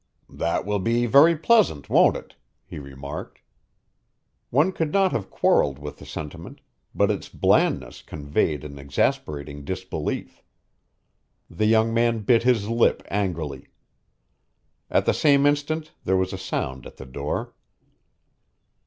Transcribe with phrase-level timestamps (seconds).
[0.33, 3.37] "That will be very pleasant, won't it?" he remarked.
[4.49, 6.59] One could not have quarreled with the sentiment,
[6.95, 10.41] but its blandness conveyed an exasperating disbelief.
[11.51, 13.67] The young man bit his lip angrily.
[14.89, 17.53] At the same instant there was a sound at the door.